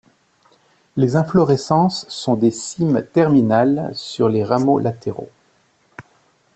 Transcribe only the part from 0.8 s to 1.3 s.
Les